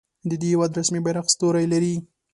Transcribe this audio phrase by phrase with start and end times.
[0.29, 1.95] د دې هیواد رسمي بیرغ ستوری لري.